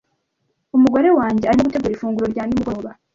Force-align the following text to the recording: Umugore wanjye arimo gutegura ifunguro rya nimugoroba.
Umugore 0.75 1.09
wanjye 1.19 1.45
arimo 1.47 1.63
gutegura 1.67 1.95
ifunguro 1.95 2.27
rya 2.33 2.43
nimugoroba. 2.45 2.91